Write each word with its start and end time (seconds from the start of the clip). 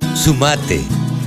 Sumate. 0.00 0.80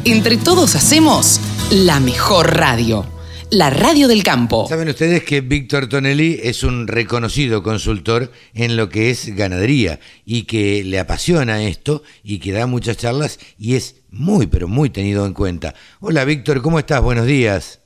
Entre 0.03 0.37
todos 0.37 0.75
hacemos 0.75 1.39
la 1.71 1.99
mejor 1.99 2.57
radio. 2.57 3.05
La 3.49 3.69
radio 3.69 4.09
del 4.09 4.23
campo. 4.23 4.67
Saben 4.67 4.89
ustedes 4.89 5.23
que 5.23 5.39
Víctor 5.39 5.87
Tonelli 5.87 6.41
es 6.43 6.63
un 6.63 6.85
reconocido 6.85 7.63
consultor 7.63 8.31
en 8.53 8.75
lo 8.75 8.89
que 8.89 9.09
es 9.09 9.33
ganadería 9.37 10.01
y 10.25 10.43
que 10.43 10.83
le 10.83 10.99
apasiona 10.99 11.63
esto 11.63 12.03
y 12.23 12.39
que 12.39 12.51
da 12.51 12.67
muchas 12.67 12.97
charlas 12.97 13.39
y 13.57 13.75
es 13.75 14.01
muy, 14.09 14.47
pero 14.47 14.67
muy 14.67 14.89
tenido 14.89 15.25
en 15.25 15.33
cuenta. 15.33 15.73
Hola 16.01 16.25
Víctor, 16.25 16.61
¿cómo 16.61 16.77
estás? 16.77 17.01
Buenos 17.01 17.25
días. 17.25 17.79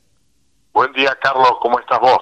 Buen 0.74 0.92
día 0.94 1.16
Carlos, 1.22 1.52
¿cómo 1.62 1.80
estás 1.80 2.00
vos? 2.00 2.22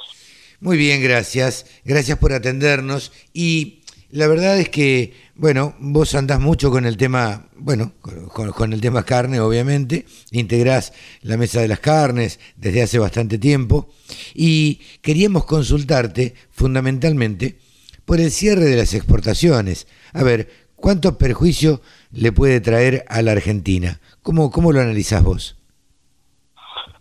Muy 0.60 0.76
bien, 0.76 1.02
gracias. 1.02 1.66
Gracias 1.86 2.18
por 2.18 2.34
atendernos 2.34 3.14
y 3.32 3.80
la 4.12 4.28
verdad 4.28 4.60
es 4.60 4.70
que, 4.70 5.14
bueno, 5.40 5.74
vos 5.80 6.16
andás 6.16 6.42
mucho 6.42 6.70
con 6.70 6.86
el 6.86 6.98
tema, 6.98 7.44
bueno, 7.56 7.94
con, 8.34 8.74
el 8.74 8.82
tema 8.82 9.04
carne, 9.04 9.40
obviamente, 9.40 10.06
integrás 10.32 10.92
la 11.22 11.38
mesa 11.38 11.62
de 11.62 11.70
las 11.70 11.80
carnes 11.80 12.42
desde 12.58 12.84
hace 12.84 13.00
bastante 13.00 13.38
tiempo 13.38 13.90
y 14.34 14.82
queríamos 15.02 15.46
consultarte 15.46 16.36
fundamentalmente 16.52 17.58
por 18.04 18.20
el 18.20 18.32
cierre 18.32 18.66
de 18.66 18.76
las 18.76 18.94
exportaciones. 18.94 19.88
A 20.12 20.24
ver, 20.24 20.52
¿cuánto 20.76 21.18
perjuicio 21.18 21.80
le 22.12 22.34
puede 22.34 22.60
traer 22.60 23.06
a 23.08 23.22
la 23.22 23.32
Argentina? 23.32 24.02
¿Cómo, 24.22 24.52
cómo 24.52 24.74
lo 24.74 24.82
analizás 24.82 25.24
vos? 25.24 25.56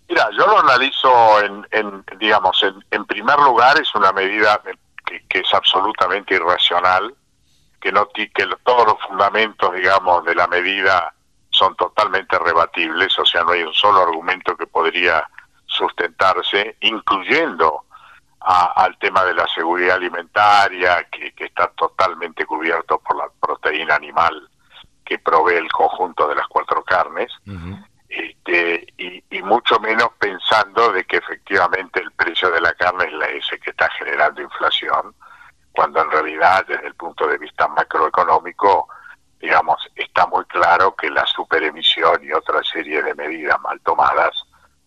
Mira, 0.09 0.29
yo 0.39 0.47
lo 0.47 0.61
analizo 0.61 1.43
en, 1.43 1.67
en 1.73 2.05
digamos, 2.21 2.63
en, 2.63 2.75
en 2.93 3.05
primer 3.05 3.41
lugar 3.41 3.81
es 3.81 3.93
una 3.97 4.13
medida 4.13 4.63
que, 5.29 5.41
es 5.41 5.55
absolutamente 5.55 6.35
irracional, 6.35 7.15
que 7.81 7.93
no 7.93 8.09
que 8.09 8.31
todos 8.65 8.87
los 8.87 9.01
fundamentos, 9.07 9.75
digamos, 9.75 10.25
de 10.25 10.35
la 10.35 10.47
medida 10.47 11.15
son 11.51 11.75
totalmente 11.77 12.39
rebatibles, 12.39 13.19
o 13.19 13.27
sea, 13.27 13.45
no 13.45 13.53
hay 13.53 13.63
un 13.63 13.75
solo 13.75 14.03
argumento 14.03 14.57
que 14.57 14.67
podría 14.67 15.29
sustentarse, 15.67 16.77
incluyendo 16.81 17.85
al 18.41 18.97
tema 18.99 19.25
de 19.25 19.35
la 19.35 19.47
seguridad 19.49 19.97
alimentaria, 19.97 21.05
que, 21.11 21.33
está 21.37 21.69
totalmente 21.69 22.47
cubierto 22.47 22.99
por 23.01 23.17
la 23.17 23.29
proteína 23.41 23.97
animal 23.97 24.49
que 25.05 25.19
provee 25.19 25.57
el 25.57 25.71
conjunto 25.71 26.29
de 26.29 26.37
las 26.37 26.47
cuatro 26.49 26.85
carnes 26.85 27.33
este, 28.09 28.87
y, 28.97 29.43
mucho 29.43 29.79
menos 29.81 30.11
pensando 30.19 30.93
de 30.93 31.05
que 31.05 31.19
efectivamente 31.19 32.01
el 32.01 32.11
precio 32.13 32.51
de 32.51 32.61
la 32.61 32.75
carne 32.75 33.05
es 33.05 33.13
la 33.13 33.27
ese 33.27 33.59
que 33.59 33.71
está 33.71 33.89
generando 33.91 34.43
inflación, 34.43 35.15
cuando 35.79 36.03
en 36.03 36.11
realidad 36.11 36.65
desde 36.67 36.89
el 36.89 36.95
punto 36.97 37.29
de 37.29 37.39
vista 37.39 37.69
macroeconómico, 37.69 38.89
digamos, 39.39 39.79
está 39.95 40.27
muy 40.27 40.45
claro 40.47 40.97
que 40.97 41.09
la 41.09 41.25
superemisión 41.25 42.19
y 42.25 42.33
otra 42.33 42.65
serie 42.65 43.01
de 43.01 43.15
medidas 43.15 43.61
mal 43.61 43.81
tomadas 43.83 44.33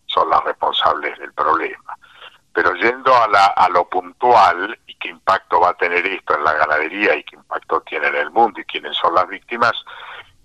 son 0.08 0.30
las 0.30 0.44
responsables 0.44 1.18
del 1.18 1.32
problema. 1.32 1.98
Pero 2.52 2.76
yendo 2.76 3.16
a, 3.16 3.30
la, 3.30 3.46
a 3.46 3.70
lo 3.70 3.88
puntual 3.88 4.78
y 4.86 4.96
qué 4.96 5.08
impacto 5.08 5.62
va 5.62 5.70
a 5.70 5.74
tener 5.76 6.06
esto 6.06 6.36
en 6.36 6.44
la 6.44 6.56
ganadería 6.56 7.16
y 7.16 7.24
qué 7.24 7.38
impacto 7.38 7.80
tiene 7.84 8.08
en 8.08 8.16
el 8.16 8.32
mundo 8.32 8.60
y 8.60 8.66
quiénes 8.66 8.98
son 8.98 9.16
las 9.16 9.30
víctimas, 9.30 9.72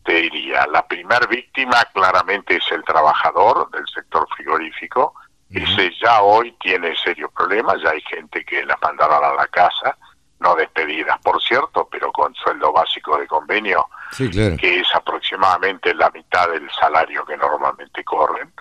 te 0.04 0.12
diría, 0.12 0.64
la 0.70 0.86
primer 0.86 1.26
víctima 1.26 1.84
claramente 1.92 2.54
es 2.54 2.70
el 2.70 2.84
trabajador 2.84 3.68
del 3.72 3.84
sector 3.92 4.28
frigorífico, 4.36 5.12
ese 5.50 5.92
ya 6.00 6.22
hoy 6.22 6.52
tiene 6.60 6.94
serios 6.94 7.32
problemas, 7.32 7.82
ya 7.82 7.90
hay 7.90 8.02
gente 8.02 8.44
que 8.44 8.64
la 8.64 8.78
mandaron 8.80 9.24
a 9.24 9.34
la 9.34 9.48
casa, 9.48 9.96
no 10.40 10.54
despedidas 10.54 11.18
por 11.20 11.42
cierto, 11.42 11.88
pero 11.90 12.12
con 12.12 12.34
sueldo 12.34 12.72
básico 12.72 13.16
de 13.18 13.26
convenio, 13.26 13.88
que 14.16 14.80
es 14.80 14.94
aproximadamente 14.94 15.94
la 15.94 16.10
mitad 16.10 16.48
del 16.50 16.68
salario 16.70 17.24
que 17.24 17.36
normalmente 17.36 18.04
corren, 18.04 18.52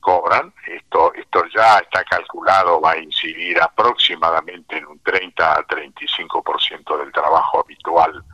cobran. 0.00 0.52
Esto, 0.66 1.12
esto 1.14 1.44
ya 1.54 1.78
está 1.78 2.04
calculado, 2.04 2.80
va 2.80 2.92
a 2.92 2.98
incidir 2.98 3.60
aproximadamente 3.60 4.78
en 4.78 4.86
un 4.86 4.98
30 5.00 5.52
a 5.52 5.66
35% 5.66 6.98
del 6.98 7.12
trabajo 7.12 7.60
habitual 7.64 8.24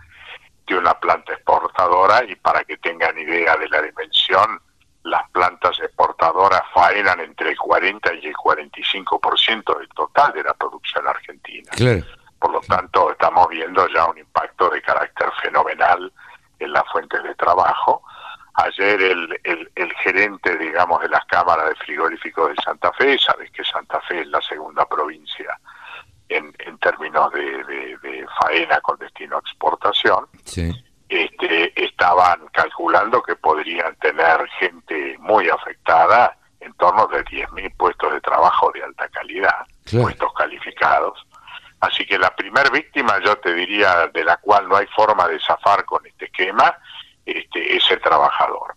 de 0.66 0.76
una 0.76 0.94
planta 0.94 1.32
exportadora 1.32 2.24
y 2.24 2.36
para 2.36 2.64
que 2.64 2.76
tengan 2.78 3.18
idea 3.18 3.56
de 3.56 3.68
la 3.68 3.82
dimensión, 3.82 4.60
las 5.02 5.28
plantas 5.30 5.78
exportadoras 5.80 6.62
faenan 6.72 7.20
entre 7.20 7.50
el 7.50 7.56
40 7.58 8.14
y 8.14 8.26
el 8.26 8.34
45% 8.34 9.78
del 9.78 9.88
total 9.90 10.32
de 10.32 10.42
la 10.42 10.54
producción 10.54 11.06
argentina. 11.06 11.70
Por 12.44 12.52
lo 12.52 12.60
tanto, 12.60 13.10
estamos 13.10 13.48
viendo 13.48 13.88
ya 13.88 14.04
un 14.04 14.18
impacto 14.18 14.68
de 14.68 14.82
carácter 14.82 15.30
fenomenal 15.42 16.12
en 16.58 16.72
las 16.74 16.84
fuentes 16.92 17.22
de 17.22 17.34
trabajo. 17.36 18.02
Ayer 18.52 19.00
el, 19.00 19.40
el, 19.74 19.94
gerente, 20.02 20.54
digamos, 20.58 21.00
de 21.00 21.08
las 21.08 21.24
cámaras 21.24 21.70
de 21.70 21.74
frigoríficos 21.76 22.50
de 22.50 22.62
Santa 22.62 22.92
Fe, 22.92 23.16
sabes 23.18 23.50
que 23.50 23.64
Santa 23.64 23.98
Fe 24.02 24.20
es 24.20 24.26
la 24.26 24.42
segunda 24.42 24.84
provincia 24.86 25.58
en, 26.28 26.54
en 26.58 26.76
términos 26.80 27.32
de, 27.32 27.96
de, 28.02 28.26
faena 28.38 28.78
con 28.82 28.98
destino 28.98 29.36
a 29.36 29.38
exportación, 29.38 30.26
este, 31.08 31.82
estaban 31.82 32.46
calculando 32.52 33.22
que 33.22 33.36
podrían 33.36 33.96
tener 33.96 34.46
gente 34.60 35.16
muy 35.18 35.48
afectada, 35.48 36.36
en 36.64 36.72
torno 36.74 37.06
de 37.06 37.24
10.000 37.24 37.74
puestos 37.76 38.12
de 38.12 38.20
trabajo 38.20 38.70
de 38.72 38.82
alta 38.82 39.08
calidad, 39.08 39.66
puestos 39.90 40.32
calificados. 40.34 41.13
Así 41.86 42.06
que 42.06 42.18
la 42.18 42.34
primer 42.34 42.70
víctima, 42.70 43.20
yo 43.24 43.36
te 43.36 43.54
diría, 43.54 44.08
de 44.12 44.24
la 44.24 44.36
cual 44.38 44.68
no 44.68 44.76
hay 44.76 44.86
forma 44.86 45.28
de 45.28 45.38
zafar 45.40 45.84
con 45.84 46.04
este 46.06 46.26
esquema, 46.26 46.76
este, 47.24 47.76
es 47.76 47.90
el 47.90 48.00
trabajador. 48.00 48.74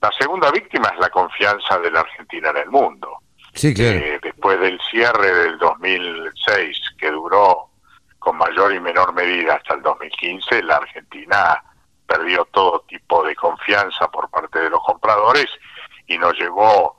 La 0.00 0.12
segunda 0.12 0.50
víctima 0.50 0.88
es 0.88 0.98
la 0.98 1.08
confianza 1.08 1.78
de 1.78 1.90
la 1.90 2.00
Argentina 2.00 2.50
en 2.50 2.56
el 2.58 2.70
mundo. 2.70 3.18
Sí, 3.54 3.72
eh, 3.78 4.18
después 4.22 4.60
del 4.60 4.80
cierre 4.90 5.32
del 5.32 5.58
2006, 5.58 6.78
que 6.98 7.10
duró 7.10 7.70
con 8.18 8.36
mayor 8.36 8.72
y 8.74 8.80
menor 8.80 9.14
medida 9.14 9.54
hasta 9.54 9.74
el 9.74 9.82
2015, 9.82 10.62
la 10.62 10.76
Argentina 10.76 11.62
perdió 12.06 12.44
todo 12.46 12.84
tipo 12.88 13.24
de 13.24 13.34
confianza 13.34 14.08
por 14.08 14.28
parte 14.28 14.60
de 14.60 14.70
los 14.70 14.82
compradores 14.82 15.46
y 16.06 16.18
nos 16.18 16.34
llevó 16.38 16.96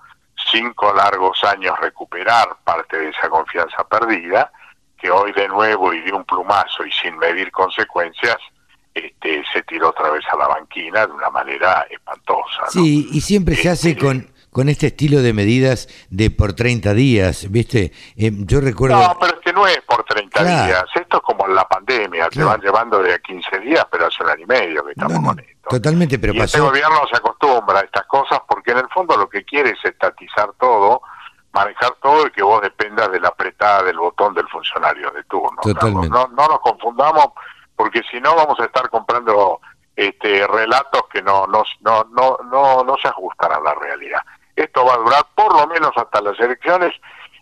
cinco 0.52 0.94
largos 0.94 1.44
años 1.44 1.78
recuperar 1.80 2.58
parte 2.64 2.98
de 2.98 3.10
esa 3.10 3.30
confianza 3.30 3.84
perdida, 3.88 4.52
que 5.06 5.12
hoy 5.12 5.32
de 5.34 5.48
nuevo 5.48 5.94
y 5.94 6.02
de 6.02 6.12
un 6.12 6.24
plumazo 6.26 6.86
y 6.86 6.92
sin 6.92 7.18
medir 7.18 7.52
consecuencias, 7.52 8.38
este, 8.94 9.44
se 9.54 9.62
tiró 9.64 9.90
otra 9.90 10.10
vez 10.10 10.24
a 10.32 10.36
la 10.36 10.48
banquina 10.48 11.06
de 11.06 11.14
una 11.14 11.30
manera 11.30 11.86
espantosa. 11.90 12.68
Sí, 12.70 13.10
y 13.12 13.22
siempre 13.22 13.56
se 13.56 13.70
hace 13.70 13.92
este, 13.92 14.04
con 14.04 14.36
con 14.56 14.70
este 14.70 14.88
estilo 14.88 15.22
de 15.22 15.34
medidas 15.34 15.90
de 16.10 16.32
por 16.32 16.54
30 16.54 16.94
días, 16.94 17.52
¿viste? 17.52 17.92
Eh, 18.16 18.32
yo 18.32 18.62
recuerdo... 18.62 18.96
No, 18.96 19.18
pero 19.20 19.34
es 19.34 19.42
que 19.42 19.52
no 19.52 19.68
es 19.68 19.82
por 19.82 20.02
30 20.06 20.44
días, 20.46 20.86
esto 20.96 21.18
es 21.18 21.24
como 21.24 21.46
la 21.46 21.68
pandemia, 21.68 22.30
te 22.30 22.42
van 22.42 22.62
llevando 22.62 23.04
de 23.04 23.16
a 23.16 23.20
15 23.20 23.60
días, 23.60 23.86
pero 23.92 24.08
hace 24.08 24.24
un 24.24 24.30
año 24.30 24.44
y 24.44 24.46
medio 24.46 24.86
que 24.86 24.92
estamos 24.92 25.20
con 25.20 25.40
esto. 25.42 25.70
Totalmente, 25.70 26.18
pero 26.20 26.34
y 26.34 26.40
este 26.40 26.62
gobierno 26.62 27.02
se 27.12 27.18
acostumbra 27.18 27.80
a 27.80 27.82
estas 27.82 28.06
cosas 28.06 28.40
porque 28.48 28.72
en 28.72 28.78
el 28.78 28.88
fondo 28.94 29.18
lo 29.18 29.28
que 29.28 29.44
quiere 29.44 29.72
es 29.72 29.84
estatizar 29.84 30.54
todo, 30.58 31.02
manejar 31.56 31.96
todo 32.02 32.28
y 32.28 32.32
que 32.32 32.44
vos 32.44 32.62
dependas 32.62 33.10
de 33.12 33.20
la 33.20 33.30
apretada 33.30 33.84
del 33.84 33.98
botón 33.98 34.34
del 34.34 34.48
funcionario 34.50 35.10
de 35.12 35.24
turno. 35.24 35.62
Totalmente. 35.62 36.10
No, 36.10 36.28
no 36.28 36.48
nos 36.48 36.60
confundamos 36.60 37.30
porque 37.76 38.02
si 38.12 38.20
no 38.20 38.36
vamos 38.36 38.60
a 38.60 38.66
estar 38.66 38.90
comprando 38.90 39.62
este 39.96 40.46
relatos 40.46 41.04
que 41.12 41.22
no 41.22 41.48
no 41.48 41.64
no 41.80 42.04
no 42.12 42.38
no, 42.52 42.84
no 42.84 42.96
se 43.02 43.08
ajustan 43.08 43.54
a 43.54 43.62
la 43.62 43.74
realidad. 43.74 44.20
Esto 44.56 44.86
va 44.86 44.96
a 44.96 44.98
durar 44.98 45.26
por 45.34 45.54
lo 45.56 45.66
menos 45.68 45.92
hasta 45.96 46.22
las 46.22 46.38
elecciones 46.40 46.94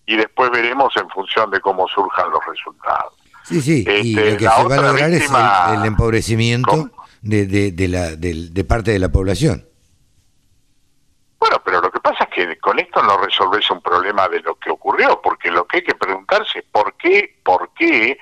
y 0.05 0.15
después 0.15 0.51
veremos 0.51 0.95
en 0.97 1.09
función 1.09 1.49
de 1.49 1.59
cómo 1.59 1.87
surjan 1.87 2.29
los 2.29 2.45
resultados. 2.45 3.13
Sí, 3.43 3.61
sí, 3.61 3.83
y 3.87 4.17
este, 4.17 4.31
lo 4.31 4.37
que 4.37 4.43
se 4.43 4.63
va 4.63 4.75
a 4.75 4.81
lograr 4.81 5.09
es 5.09 5.29
el, 5.73 5.85
empobrecimiento 5.85 6.89
de, 7.21 7.45
de, 7.71 7.87
la, 7.87 8.15
de, 8.15 8.63
parte 8.63 8.91
de 8.91 8.99
la 8.99 9.09
población. 9.09 9.65
Bueno, 11.39 11.61
pero 11.65 11.81
lo 11.81 11.91
que 12.33 12.57
con 12.57 12.79
esto 12.79 13.01
no 13.03 13.17
resolves 13.17 13.69
un 13.71 13.81
problema 13.81 14.27
de 14.27 14.41
lo 14.41 14.55
que 14.55 14.71
ocurrió, 14.71 15.21
porque 15.21 15.51
lo 15.51 15.65
que 15.65 15.77
hay 15.77 15.83
que 15.83 15.95
preguntarse 15.95 16.59
es 16.59 16.65
por 16.71 16.95
qué, 16.95 17.37
por 17.43 17.69
qué 17.73 18.17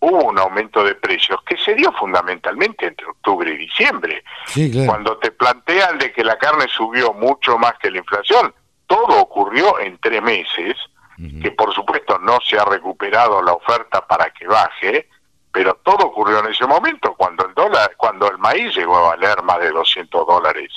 hubo 0.00 0.24
un 0.24 0.38
aumento 0.38 0.82
de 0.82 0.94
precios 0.94 1.40
que 1.44 1.56
se 1.58 1.74
dio 1.74 1.92
fundamentalmente 1.92 2.86
entre 2.86 3.06
octubre 3.06 3.52
y 3.52 3.58
diciembre. 3.58 4.24
Cuando 4.86 5.18
te 5.18 5.30
plantean 5.30 5.98
de 5.98 6.12
que 6.12 6.24
la 6.24 6.38
carne 6.38 6.66
subió 6.68 7.12
mucho 7.12 7.58
más 7.58 7.74
que 7.78 7.90
la 7.90 7.98
inflación, 7.98 8.54
todo 8.86 9.20
ocurrió 9.20 9.78
en 9.78 9.98
tres 9.98 10.22
meses, 10.22 10.76
que 11.42 11.50
por 11.50 11.74
supuesto 11.74 12.18
no 12.18 12.38
se 12.40 12.58
ha 12.58 12.64
recuperado 12.64 13.42
la 13.42 13.52
oferta 13.52 14.06
para 14.06 14.30
que 14.30 14.46
baje, 14.46 15.06
pero 15.52 15.74
todo 15.82 16.06
ocurrió 16.06 16.38
en 16.38 16.46
ese 16.46 16.66
momento, 16.66 17.14
cuando 17.14 17.46
el 17.46 17.52
dólar, 17.52 17.92
cuando 17.98 18.30
el 18.30 18.38
maíz 18.38 18.74
llegó 18.74 18.96
a 18.96 19.16
valer 19.16 19.42
más 19.42 19.60
de 19.60 19.70
200 19.70 20.26
dólares 20.26 20.72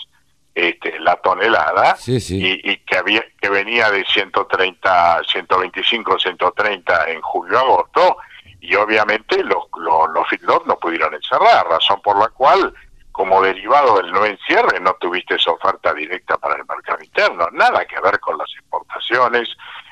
este, 0.55 0.99
la 0.99 1.15
tonelada 1.15 1.97
Y, 2.05 2.71
y, 2.71 2.77
que 2.77 2.97
había 2.97 3.23
que 3.41 3.49
venía 3.49 3.89
de 3.89 4.05
130, 4.05 5.21
125, 5.27 6.19
130 6.19 7.09
en 7.09 7.21
julio 7.21 7.59
agosto 7.59 8.17
y 8.61 8.75
obviamente 8.75 9.43
los, 9.43 9.65
los, 9.77 10.07
los 10.41 10.65
no 10.65 10.77
pudieron 10.77 11.13
encerrar, 11.13 11.67
razón 11.67 11.99
por 12.01 12.17
la 12.17 12.29
cual 12.29 12.73
como 13.11 13.41
derivado 13.41 13.97
del 13.97 14.11
no 14.11 14.25
encierre 14.25 14.79
no 14.79 14.93
tuviste 14.93 15.35
esa 15.35 15.51
oferta 15.51 15.93
directa 15.93 16.37
para 16.37 16.55
el 16.55 16.65
mercado 16.65 17.03
interno, 17.03 17.47
nada 17.51 17.85
que 17.85 17.99
ver 17.99 18.19
con 18.19 18.37
las 18.37 18.49
exportaciones, 18.57 19.49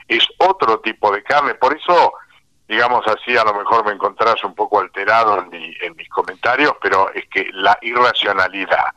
es 0.08 0.28
otro 0.38 0.80
tipo 0.80 1.12
de 1.12 1.24
carne, 1.24 1.56
por 1.56 1.76
eso, 1.76 2.14
digamos 2.68 3.06
así, 3.08 3.36
a 3.36 3.44
lo 3.44 3.54
mejor 3.54 3.86
me 3.86 3.92
encontrás 3.92 4.44
un 4.44 4.56
poco 4.56 4.80
alterado 4.80 5.40
en, 5.40 5.76
en 5.82 5.96
mis 5.96 6.10
comentarios, 6.10 6.74
pero 6.82 7.12
es 7.14 7.28
que 7.30 7.50
la 7.54 7.78
irracionalidad 7.82 8.94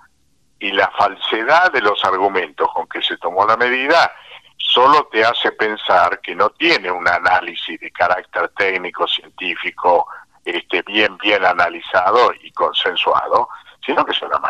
y 0.64 0.72
la 0.72 0.90
falsedad 0.96 1.70
de 1.72 1.82
los 1.82 2.02
argumentos 2.06 2.66
con 2.72 2.88
que 2.88 3.02
se 3.02 3.18
tomó 3.18 3.44
la 3.46 3.54
medida 3.54 4.10
solo 4.56 5.06
te 5.12 5.22
hace 5.22 5.52
pensar 5.52 6.22
que 6.22 6.34
no 6.34 6.48
tiene 6.48 6.90
un 6.90 7.06
análisis 7.06 7.78
de 7.78 7.90
carácter 7.90 8.48
técnico, 8.56 9.06
científico, 9.06 10.06
este, 10.42 10.80
bien, 10.80 11.18
bien 11.18 11.44
analizado 11.44 12.32
y 12.40 12.50
consensuado, 12.52 13.46
sino 13.84 14.06
que 14.06 14.12
es 14.12 14.22
una, 14.22 14.40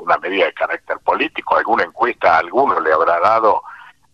una, 0.00 0.18
medida 0.18 0.44
de 0.44 0.54
carácter 0.54 1.00
político. 1.00 1.56
Alguna 1.56 1.82
encuesta 1.82 2.36
a 2.36 2.38
alguno 2.38 2.78
le 2.78 2.92
habrá 2.92 3.18
dado 3.18 3.64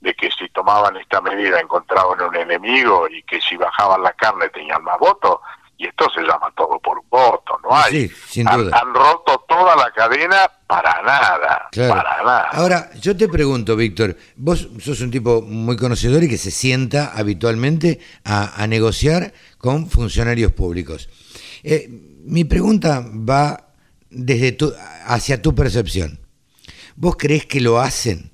de 0.01 0.15
que 0.15 0.31
si 0.31 0.49
tomaban 0.49 0.97
esta 0.97 1.21
medida 1.21 1.61
encontraban 1.61 2.19
un 2.23 2.35
enemigo 2.35 3.07
y 3.11 3.23
que 3.25 3.43
si 3.43 3.59
bajaban 3.59 4.03
la 4.03 4.15
carne 4.15 4.49
tenían 4.49 4.83
más 4.83 4.99
votos, 4.99 5.41
y 5.81 5.87
esto 5.87 6.05
se 6.15 6.21
llama 6.21 6.53
todo 6.55 6.79
por 6.79 7.03
voto, 7.09 7.59
no 7.65 7.75
hay. 7.75 8.11
Han, 8.45 8.95
roto 8.95 9.43
toda 9.49 9.75
la 9.75 9.91
cadena 9.91 10.47
para 10.67 11.01
nada, 11.03 11.71
para 11.75 12.23
nada. 12.23 12.49
Ahora, 12.53 12.91
yo 13.01 13.17
te 13.17 13.29
pregunto, 13.29 13.77
Víctor, 13.77 14.15
vos 14.37 14.69
sos 14.79 15.01
un 15.01 15.11
tipo 15.11 15.41
muy 15.41 15.79
conocedor 15.79 16.23
y 16.23 16.29
que 16.29 16.37
se 16.37 16.51
sienta 16.51 17.13
habitualmente 17.15 17.99
a, 18.25 18.67
negociar 18.67 19.33
con 19.57 19.89
funcionarios 19.89 20.53
públicos. 20.53 21.09
Eh, 21.63 21.89
mi 22.25 22.45
pregunta 22.45 23.03
va 23.03 23.73
desde 24.11 24.53
tu, 24.53 24.75
hacia 25.07 25.41
tu 25.41 25.55
percepción. 25.55 26.21
¿Vos 26.95 27.17
crees 27.17 27.47
que 27.47 27.63
lo 27.63 27.81
hacen 27.81 28.33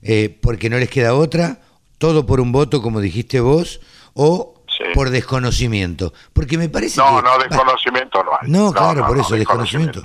eh, 0.00 0.38
porque 0.40 0.70
no 0.70 0.78
les 0.78 0.88
queda 0.88 1.14
otra? 1.14 1.60
¿Todo 1.98 2.24
por 2.24 2.40
un 2.40 2.50
voto, 2.50 2.80
como 2.80 3.02
dijiste 3.02 3.40
vos? 3.40 3.80
¿O 4.14 4.55
por 4.94 5.10
desconocimiento. 5.10 6.12
Porque 6.32 6.58
me 6.58 6.68
parece 6.68 7.00
no, 7.00 7.22
No, 7.22 7.38
desconocimiento 7.38 8.22
no 8.22 8.32
hay. 8.40 8.50
No, 8.50 8.72
claro, 8.72 9.06
por 9.06 9.18
eso, 9.18 9.34
desconocimiento. 9.34 10.02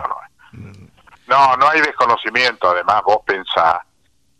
no, 1.27 1.57
no, 1.57 1.67
hay 1.67 1.81
desconocimiento. 1.81 2.69
Además, 2.69 3.01
vos 3.05 3.19
pensás 3.25 3.79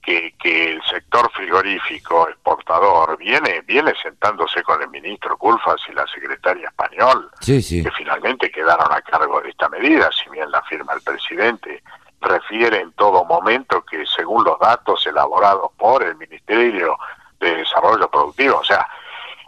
que, 0.02 0.34
que 0.42 0.74
el 0.74 0.82
sector 0.84 1.32
frigorífico 1.32 2.28
exportador 2.28 3.18
viene 3.18 3.62
viene 3.62 3.94
sentándose 4.02 4.64
con 4.64 4.82
el 4.82 4.90
ministro 4.90 5.38
Culfas 5.38 5.80
y 5.90 5.94
la 5.94 6.08
secretaria 6.08 6.68
español, 6.68 7.30
sí, 7.40 7.62
sí. 7.62 7.84
que 7.84 7.92
finalmente 7.92 8.50
quedaron 8.50 8.92
a 8.92 9.02
cargo 9.02 9.42
de 9.42 9.50
esta 9.50 9.70
medida, 9.70 10.10
si 10.12 10.30
bien 10.32 10.50
la 10.50 10.62
firma 10.64 10.94
el 10.94 11.02
presidente 11.02 11.84
refiere 12.22 12.80
en 12.80 12.92
todo 12.94 13.26
momento 13.26 13.84
que 13.84 14.06
según 14.06 14.44
los 14.44 14.60
datos 14.60 15.06
elaborados 15.08 15.72
por 15.78 16.04
el 16.04 16.16
Ministerio 16.16 16.98
de 17.40 17.58
Desarrollo 17.58 18.10
Productivo, 18.10 18.60
o 18.60 18.64
sea, 18.64 18.88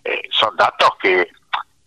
eh, 0.04 0.24
son 0.32 0.56
datos 0.56 0.92
que, 1.02 1.30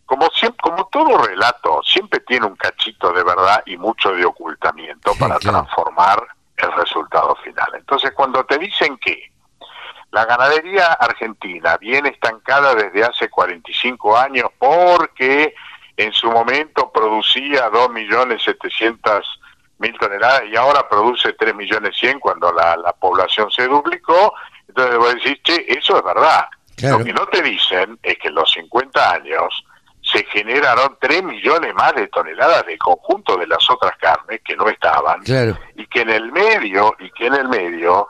como, 0.04 0.28
siempre, 0.30 0.60
como 0.62 0.86
todo 0.86 1.18
relato, 1.18 1.80
siempre 1.82 2.20
tiene 2.20 2.46
un 2.46 2.56
cachito 2.56 3.12
de 3.12 3.22
verdad 3.22 3.62
y 3.66 3.76
mucho 3.76 4.12
de 4.12 4.24
ocultamiento 4.24 5.12
para 5.18 5.38
transformar 5.38 6.26
el 6.56 6.72
resultado 6.72 7.36
final. 7.36 7.68
Entonces, 7.74 8.10
cuando 8.12 8.44
te 8.44 8.58
dicen 8.58 8.96
que 8.98 9.30
la 10.12 10.24
ganadería 10.24 10.92
argentina 10.94 11.76
viene 11.76 12.08
estancada 12.10 12.74
desde 12.74 13.04
hace 13.04 13.28
45 13.28 14.16
años 14.16 14.48
porque 14.58 15.54
en 15.96 16.12
su 16.12 16.30
momento 16.30 16.90
producía 16.90 17.70
2.700.000 17.70 19.98
toneladas 19.98 20.44
y 20.50 20.56
ahora 20.56 20.88
produce 20.88 21.36
3.100.000 21.36 22.18
cuando 22.20 22.52
la, 22.52 22.76
la 22.76 22.92
población 22.92 23.50
se 23.50 23.66
duplicó, 23.66 24.32
entonces 24.68 24.98
vos 24.98 25.14
decís, 25.14 25.42
che, 25.42 25.64
eso 25.68 25.98
es 25.98 26.04
verdad. 26.04 26.46
Lo 26.82 27.04
que 27.04 27.12
no 27.12 27.26
te 27.26 27.42
dicen 27.42 27.98
es 28.02 28.18
que 28.18 28.28
en 28.28 28.34
los 28.34 28.50
50 28.52 29.12
años 29.12 29.64
se 30.02 30.24
generaron 30.24 30.96
3 31.00 31.22
millones 31.22 31.74
más 31.74 31.94
de 31.94 32.06
toneladas 32.08 32.64
de 32.66 32.78
conjunto 32.78 33.36
de 33.36 33.46
las 33.46 33.68
otras 33.70 33.96
carnes 33.98 34.40
que 34.44 34.54
no 34.56 34.68
estaban 34.68 35.22
y 35.74 35.86
que 35.86 36.00
en 36.02 36.10
el 36.10 36.30
medio 36.30 36.94
y 36.98 37.10
que 37.10 37.26
en 37.26 37.34
el 37.34 37.48
medio 37.48 38.06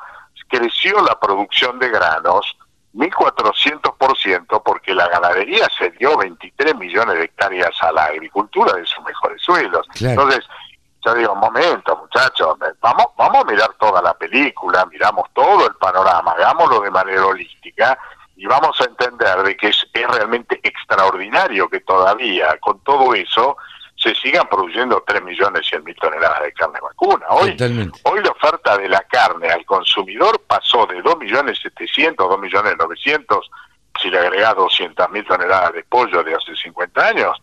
creció 0.49 1.01
la 1.03 1.19
producción 1.19 1.79
de 1.79 1.89
granos 1.89 2.57
1400% 2.95 4.63
porque 4.65 4.95
la 4.95 5.09
ganadería 5.09 5.67
se 5.77 5.91
dio 5.91 6.17
23 6.17 6.77
millones 6.77 7.19
de 7.19 7.25
hectáreas 7.25 7.71
a 7.83 7.93
la 7.93 8.05
agricultura 8.05 8.73
de 8.75 8.87
sus 8.87 9.05
mejores 9.05 9.43
suelos. 9.43 9.87
Entonces, 10.01 10.47
yo 11.05 11.15
digo, 11.15 11.33
un 11.33 11.41
momento, 11.41 11.97
muchachos, 11.97 12.57
vamos, 12.81 13.07
vamos 13.17 13.45
a 13.45 13.51
mirar 13.51 13.71
toda 13.79 14.01
la 14.01 14.15
película, 14.15 14.87
miramos 14.87 15.29
todo 15.35 15.67
el 15.67 15.75
panorama, 15.77 16.33
hagámoslo 16.33 16.81
de 16.81 16.91
manera 16.91 17.27
holística 17.27 17.99
y 18.37 18.47
vamos 18.47 18.79
a 18.81 18.85
entender 18.85 19.43
de 19.43 19.57
que 19.57 19.69
es, 19.69 19.87
realmente 19.93 20.61
extraordinario 20.63 21.69
que 21.69 21.81
todavía 21.81 22.57
con 22.59 22.79
todo 22.81 23.15
eso 23.15 23.57
se 23.97 24.15
sigan 24.15 24.47
produciendo 24.49 25.03
3 25.07 25.23
millones 25.23 25.67
100 25.67 25.85
mil 25.85 25.97
toneladas 25.97 26.43
de 26.43 26.53
carne 26.53 26.79
vacuna. 26.81 27.27
Hoy, 27.31 27.57
hoy 28.03 28.23
la 28.23 28.31
oferta 28.31 28.77
de 28.77 28.91
la 28.91 29.01
carne 29.05 29.49
al 29.49 29.65
consumidor 29.65 30.39
pasó 30.47 30.87
de 30.87 31.01
2 31.01 31.19
millones 31.19 31.59
700, 31.63 32.29
2 32.29 32.39
millones 32.39 32.75
900, 32.79 33.51
si 34.01 34.11
le 34.11 34.19
agregás 34.19 34.55
200 34.55 35.11
mil 35.11 35.25
toneladas 35.25 35.73
de 35.73 35.83
pollo 35.85 36.23
de 36.23 36.35
hace 36.35 36.55
50 36.55 37.07
años, 37.07 37.43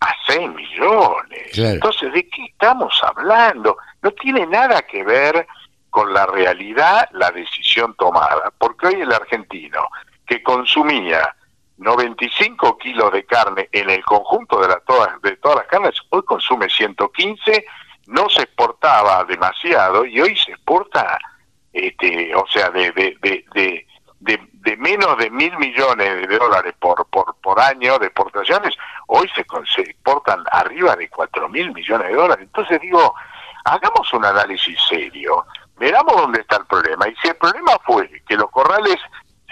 a 0.00 0.14
6 0.26 0.50
millones. 0.50 1.56
Entonces, 1.56 2.12
¿de 2.12 2.28
qué 2.28 2.44
estamos 2.46 3.00
hablando? 3.04 3.76
No 4.02 4.10
tiene 4.10 4.46
nada 4.46 4.82
que 4.82 5.04
ver 5.04 5.46
con 5.90 6.12
la 6.12 6.26
realidad 6.26 7.08
la 7.12 7.30
decisión 7.30 7.94
tomada, 7.94 8.52
porque 8.58 8.88
hoy 8.88 9.00
el 9.00 9.12
argentino 9.12 9.88
que 10.26 10.42
consumía 10.42 11.34
95 11.78 12.78
kilos 12.78 13.12
de 13.12 13.24
carne 13.24 13.68
en 13.72 13.90
el 13.90 14.04
conjunto 14.04 14.60
de, 14.60 14.68
la, 14.68 14.80
todas, 14.80 15.20
de 15.22 15.36
todas 15.36 15.58
las 15.58 15.66
carnes, 15.66 15.94
hoy 16.10 16.22
consume 16.22 16.68
115, 16.68 17.64
no 18.06 18.28
se 18.28 18.42
exportaba 18.42 19.24
demasiado 19.24 20.04
y 20.04 20.20
hoy 20.20 20.36
se 20.36 20.52
exporta, 20.52 21.18
este, 21.72 22.34
o 22.34 22.46
sea, 22.46 22.70
de, 22.70 22.92
de, 22.92 23.16
de, 23.20 23.86
de, 24.20 24.76
menos 24.76 25.18
de 25.18 25.30
mil 25.30 25.56
millones 25.58 26.28
de 26.28 26.38
dólares 26.38 26.74
por, 26.78 27.06
por, 27.06 27.34
por 27.36 27.60
año 27.60 27.98
de 27.98 28.06
exportaciones, 28.06 28.74
hoy 29.06 29.30
se, 29.34 29.44
se 29.74 29.82
exportan 29.82 30.42
arriba 30.50 30.96
de 30.96 31.08
cuatro 31.08 31.48
mil 31.48 31.72
millones 31.72 32.08
de 32.08 32.14
dólares. 32.14 32.44
Entonces 32.44 32.80
digo, 32.80 33.14
hagamos 33.64 34.12
un 34.12 34.24
análisis 34.24 34.78
serio, 34.88 35.44
veramos 35.76 36.16
dónde 36.16 36.40
está 36.40 36.56
el 36.56 36.66
problema. 36.66 37.08
Y 37.08 37.14
si 37.16 37.28
el 37.28 37.36
problema 37.36 37.72
fue 37.84 38.08
que 38.26 38.36
los 38.36 38.50
corrales 38.50 38.96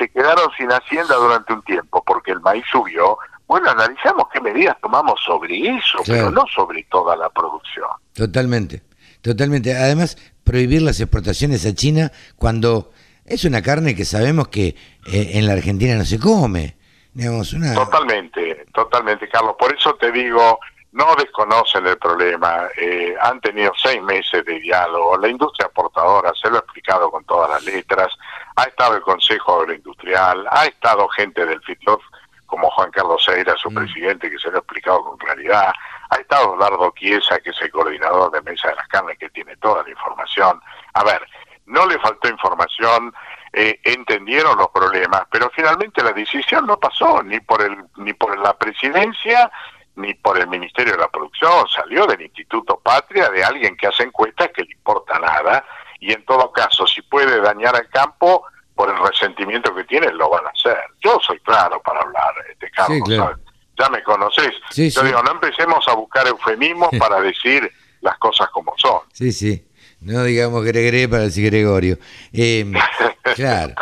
se 0.03 0.09
quedaron 0.11 0.51
sin 0.57 0.71
hacienda 0.73 1.15
durante 1.15 1.53
un 1.53 1.63
tiempo 1.63 2.03
porque 2.05 2.33
el 2.33 2.41
maíz 2.41 2.65
subió, 2.71 3.17
bueno, 3.47 3.71
analizamos 3.71 4.27
qué 4.33 4.41
medidas 4.41 4.77
tomamos 4.81 5.21
sobre 5.25 5.57
eso, 5.77 5.99
pero 6.07 6.31
no 6.31 6.45
sobre 6.53 6.83
toda 6.85 7.17
la 7.17 7.29
producción. 7.31 7.89
Totalmente, 8.13 8.83
totalmente. 9.21 9.77
Además, 9.77 10.17
prohibir 10.43 10.83
las 10.83 11.01
exportaciones 11.01 11.65
a 11.67 11.75
China 11.75 12.11
cuando 12.37 12.91
es 13.25 13.45
una 13.45 13.63
carne 13.63 13.95
que 13.95 14.05
sabemos 14.05 14.49
que 14.49 14.69
eh, 15.07 15.31
en 15.35 15.47
la 15.47 15.53
Argentina 15.53 15.95
no 15.95 16.05
se 16.05 16.19
come. 16.19 16.77
Digamos, 17.15 17.53
una... 17.53 17.75
Totalmente, 17.75 18.67
totalmente, 18.75 19.29
Carlos. 19.29 19.55
Por 19.59 19.73
eso 19.77 19.95
te 19.95 20.11
digo, 20.11 20.59
no 20.93 21.15
desconocen 21.17 21.87
el 21.87 21.99
problema, 21.99 22.69
eh, 22.77 23.15
han 23.21 23.41
tenido 23.41 23.73
seis 23.81 24.03
meses 24.03 24.45
de 24.45 24.59
diálogo, 24.61 25.17
la 25.19 25.29
industria 25.29 25.67
exportadora 25.67 26.33
se 26.41 26.51
lo 26.51 26.57
ha 26.57 26.61
explicado 26.61 27.11
con 27.11 27.25
todas 27.25 27.51
las 27.51 27.65
letras, 27.65 28.13
ha 28.57 28.65
estado 28.65 28.97
el 28.97 29.03
Consejo 29.03 29.61
Agroindustrial, 29.61 30.47
ha 30.51 30.67
estado 30.67 31.09
gente 31.09 31.45
del 31.47 31.63
FITLOF 31.63 32.03
como 32.47 32.71
Juan 32.71 32.91
Carlos 32.91 33.25
Seira, 33.25 33.57
su 33.57 33.71
mm. 33.71 33.75
presidente, 33.75 34.31
que 34.31 34.39
se 34.39 34.51
lo 34.51 34.57
ha 34.57 34.59
explicado 34.59 35.03
con 35.05 35.17
claridad, 35.17 35.73
ha 36.11 36.17
estado 36.17 36.57
Dardo 36.59 36.93
Chiesa, 36.95 37.41
que 37.41 37.49
es 37.49 37.63
el 37.63 37.71
coordinador 37.71 38.31
de 38.31 38.43
Mesa 38.43 38.69
de 38.69 38.75
las 38.75 38.87
Carnes, 38.89 39.17
que 39.19 39.31
tiene 39.31 39.57
toda 39.57 39.83
la 39.83 39.89
información. 39.89 40.61
A 40.93 41.03
ver, 41.03 41.27
no 41.65 41.87
le 41.87 41.99
faltó 41.99 42.29
información, 42.29 43.15
eh, 43.55 43.81
entendieron 43.85 44.59
los 44.59 44.69
problemas, 44.69 45.23
pero 45.31 45.51
finalmente 45.55 46.03
la 46.03 46.13
decisión 46.13 46.67
no 46.67 46.79
pasó 46.79 47.23
ni 47.23 47.41
por 47.41 47.63
el 47.63 47.77
ni 47.97 48.13
por 48.13 48.39
la 48.39 48.57
presidencia 48.57 49.51
ni 49.95 50.15
por 50.15 50.39
el 50.39 50.47
Ministerio 50.49 50.93
de 50.93 51.01
la 51.01 51.09
Producción, 51.09 51.69
salió 51.69 52.07
del 52.07 52.23
Instituto 52.23 52.81
Patria 52.81 53.29
de 53.29 53.45
alguien 53.45 53.77
que 53.77 53.87
hace 53.87 54.05
encuestas 54.05 54.49
que 54.49 54.63
le 54.63 54.73
importa 54.73 55.19
nada 55.19 55.65
y 56.03 56.13
en 56.13 56.25
todo 56.25 56.51
caso, 56.51 56.85
si 56.85 57.01
puede 57.01 57.41
dañar 57.41 57.77
al 57.77 57.89
campo 57.89 58.45
por 58.75 58.91
el 58.91 58.99
resentimiento 58.99 59.73
que 59.73 59.85
tiene, 59.85 60.13
lo 60.13 60.29
van 60.29 60.45
a 60.45 60.51
hacer. 60.51 60.77
Yo 61.01 61.21
soy 61.25 61.39
claro 61.41 61.81
para 61.81 62.01
hablar, 62.01 62.35
este 62.51 62.69
Carlos, 62.73 63.39
ya 63.79 63.89
me 63.89 64.03
conoces. 64.03 64.51
Yo 64.75 65.03
digo, 65.05 65.23
no 65.23 65.31
empecemos 65.31 65.87
a 65.87 65.95
buscar 65.95 66.27
eufemismos 66.27 66.91
para 66.99 67.21
decir 67.21 67.71
las 68.01 68.19
cosas 68.19 68.49
como 68.51 68.75
son. 68.79 69.03
Sí, 69.13 69.31
sí. 69.31 69.65
No 70.01 70.25
digamos 70.25 70.65
Gregre 70.65 71.09
para 71.09 71.23
decir 71.23 71.45
Gregorio. 71.45 71.99
Eh, 72.33 72.73
claro. 73.37 73.73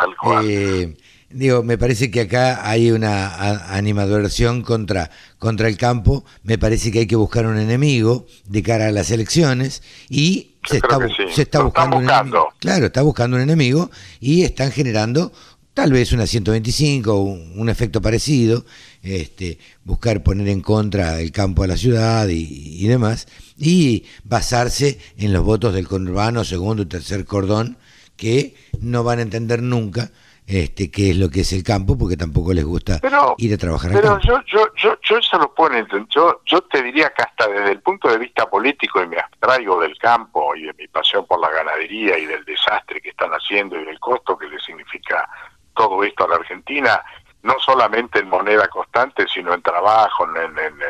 Eh, 0.43 0.95
digo, 1.31 1.63
me 1.63 1.79
parece 1.79 2.11
que 2.11 2.21
acá 2.21 2.69
hay 2.69 2.91
una 2.91 3.75
animadversión 3.75 4.61
contra, 4.61 5.09
contra 5.39 5.67
el 5.67 5.77
campo, 5.77 6.23
me 6.43 6.59
parece 6.59 6.91
que 6.91 6.99
hay 6.99 7.07
que 7.07 7.15
buscar 7.15 7.47
un 7.47 7.57
enemigo 7.57 8.27
de 8.45 8.61
cara 8.61 8.89
a 8.89 8.91
las 8.91 9.09
elecciones 9.09 9.81
y 10.07 10.50
se 10.63 10.77
está, 10.77 10.99
se 11.31 11.41
está, 11.41 11.61
buscando, 11.63 11.97
un 11.97 12.09
enemigo. 12.09 12.53
Claro, 12.59 12.85
está 12.85 13.01
buscando 13.01 13.37
un 13.37 13.43
enemigo 13.43 13.89
y 14.19 14.43
están 14.43 14.71
generando 14.71 15.31
tal 15.73 15.91
vez 15.91 16.11
una 16.11 16.27
125, 16.27 17.15
un, 17.15 17.53
un 17.55 17.69
efecto 17.69 18.01
parecido, 18.01 18.65
este, 19.01 19.57
buscar 19.83 20.21
poner 20.23 20.47
en 20.49 20.61
contra 20.61 21.19
el 21.19 21.31
campo 21.31 21.63
a 21.63 21.67
la 21.67 21.77
ciudad 21.77 22.27
y, 22.29 22.85
demás, 22.87 23.27
y 23.57 24.05
basarse 24.23 24.99
en 25.17 25.33
los 25.33 25.43
votos 25.43 25.73
del 25.73 25.87
conurbano, 25.87 26.43
segundo 26.43 26.83
y 26.83 26.87
tercer 26.87 27.25
cordón, 27.25 27.77
que 28.15 28.55
no 28.79 29.03
van 29.03 29.19
a 29.19 29.21
entender 29.23 29.63
nunca 29.63 30.11
este, 30.45 30.91
qué 30.91 31.11
es 31.11 31.17
lo 31.17 31.29
que 31.29 31.41
es 31.41 31.53
el 31.53 31.63
campo, 31.63 31.97
porque 31.97 32.17
tampoco 32.17 32.53
les 32.53 32.65
gusta 32.65 32.99
ir 33.37 33.53
a 33.53 33.57
trabajar. 33.57 33.91
Pero 33.93 34.19
yo, 34.19 34.39
yo, 34.51 34.67
yo, 34.83 34.90
yo 35.11 35.17
eso 35.17 35.37
lo 35.37 35.53
puedo 35.53 35.75
entender. 35.75 36.07
Yo, 36.07 36.39
yo 36.45 36.61
te 36.61 36.81
diría 36.81 37.09
que 37.09 37.23
hasta 37.23 37.45
desde 37.49 37.73
el 37.73 37.81
punto 37.81 38.07
de 38.07 38.17
vista 38.17 38.49
político, 38.49 39.03
y 39.03 39.07
me 39.07 39.19
abstraigo 39.19 39.81
del 39.81 39.97
campo 39.97 40.55
y 40.55 40.63
de 40.63 40.73
mi 40.73 40.87
pasión 40.87 41.25
por 41.25 41.41
la 41.41 41.49
ganadería 41.49 42.17
y 42.17 42.25
del 42.25 42.45
desastre 42.45 43.01
que 43.01 43.09
están 43.09 43.31
haciendo 43.31 43.77
y 43.77 43.83
del 43.83 43.99
costo 43.99 44.37
que 44.37 44.47
le 44.47 44.57
significa 44.61 45.27
todo 45.75 46.01
esto 46.05 46.23
a 46.23 46.29
la 46.29 46.35
Argentina, 46.35 47.03
no 47.43 47.59
solamente 47.59 48.19
en 48.19 48.29
moneda 48.29 48.69
constante, 48.69 49.27
sino 49.27 49.53
en 49.53 49.61
trabajo, 49.61 50.25
en, 50.25 50.81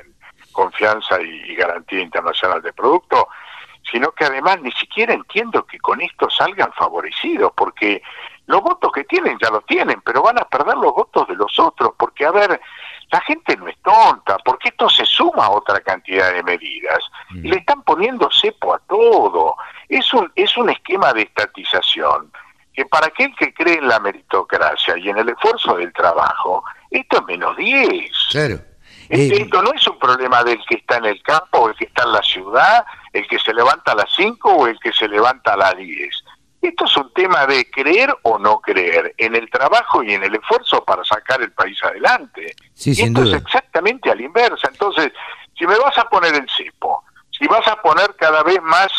confianza 0.51 1.19
y, 1.19 1.55
garantía 1.55 2.01
internacional 2.01 2.61
de 2.61 2.73
producto, 2.73 3.27
sino 3.89 4.11
que 4.11 4.25
además 4.25 4.61
ni 4.61 4.71
siquiera 4.73 5.13
entiendo 5.13 5.65
que 5.65 5.79
con 5.79 5.99
esto 5.99 6.29
salgan 6.29 6.71
favorecidos, 6.73 7.53
porque 7.55 8.03
los 8.51 8.61
votos 8.61 8.91
que 8.91 9.05
tienen 9.05 9.37
ya 9.41 9.49
los 9.49 9.65
tienen, 9.65 10.01
pero 10.01 10.21
van 10.21 10.37
a 10.37 10.43
perder 10.43 10.75
los 10.75 10.93
votos 10.93 11.27
de 11.27 11.35
los 11.35 11.57
otros, 11.57 11.93
porque 11.97 12.25
a 12.25 12.31
ver, 12.31 12.59
la 13.09 13.21
gente 13.21 13.55
no 13.57 13.67
es 13.67 13.77
tonta, 13.81 14.37
porque 14.45 14.69
esto 14.69 14.89
se 14.89 15.05
suma 15.05 15.45
a 15.45 15.51
otra 15.51 15.79
cantidad 15.79 16.31
de 16.33 16.43
medidas, 16.43 16.99
y 17.31 17.39
mm. 17.39 17.45
le 17.45 17.57
están 17.57 17.81
poniendo 17.83 18.29
cepo 18.29 18.73
a 18.73 18.79
todo, 18.79 19.55
es 19.87 20.13
un, 20.13 20.31
es 20.35 20.55
un 20.57 20.69
esquema 20.69 21.13
de 21.13 21.23
estatización 21.23 22.31
que 22.73 22.85
para 22.85 23.07
aquel 23.07 23.35
que 23.35 23.53
cree 23.53 23.77
en 23.77 23.87
la 23.87 23.99
meritocracia 23.99 24.97
y 24.97 25.09
en 25.09 25.17
el 25.17 25.29
esfuerzo 25.29 25.75
del 25.75 25.91
trabajo, 25.93 26.63
esto 26.89 27.17
es 27.17 27.25
menos 27.25 27.57
10. 27.57 28.11
Claro. 28.31 28.55
Eh, 29.09 29.29
esto 29.41 29.61
no 29.61 29.73
es 29.73 29.85
un 29.87 29.99
problema 29.99 30.41
del 30.43 30.59
que 30.65 30.75
está 30.75 30.97
en 30.97 31.05
el 31.05 31.21
campo, 31.21 31.59
o 31.59 31.69
el 31.69 31.75
que 31.75 31.85
está 31.85 32.03
en 32.03 32.13
la 32.13 32.21
ciudad, 32.21 32.85
el 33.11 33.27
que 33.27 33.37
se 33.39 33.53
levanta 33.53 33.91
a 33.91 33.95
las 33.95 34.09
5 34.15 34.49
o 34.49 34.67
el 34.67 34.79
que 34.79 34.93
se 34.93 35.07
levanta 35.07 35.53
a 35.53 35.57
las 35.57 35.75
10. 35.75 36.20
Esto 36.61 36.85
es 36.85 36.97
un 36.97 37.11
tema 37.13 37.47
de 37.47 37.69
creer 37.71 38.15
o 38.21 38.37
no 38.37 38.59
creer 38.59 39.15
en 39.17 39.35
el 39.35 39.49
trabajo 39.49 40.03
y 40.03 40.13
en 40.13 40.23
el 40.23 40.35
esfuerzo 40.35 40.83
para 40.85 41.03
sacar 41.03 41.41
el 41.41 41.51
país 41.51 41.83
adelante. 41.83 42.55
Sí, 42.73 42.93
y 42.95 43.01
esto 43.01 43.23
es 43.23 43.33
exactamente 43.33 44.11
a 44.11 44.15
la 44.15 44.21
inversa. 44.21 44.69
Entonces, 44.71 45.11
si 45.57 45.65
me 45.65 45.77
vas 45.77 45.97
a 45.97 46.07
poner 46.07 46.35
el 46.35 46.47
cepo, 46.55 47.03
si 47.31 47.47
vas 47.47 47.67
a 47.67 47.81
poner 47.81 48.15
cada 48.15 48.43
vez 48.43 48.61
más 48.61 48.91